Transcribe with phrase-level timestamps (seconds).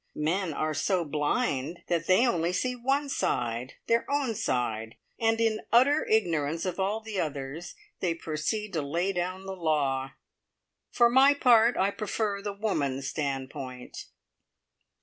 [0.15, 5.61] Men are so blind that they only see one side their own side and in
[5.71, 10.13] utter ignorance of all the others they proceed to lay down the law.
[10.89, 14.07] For my part, I prefer the woman's standpoint."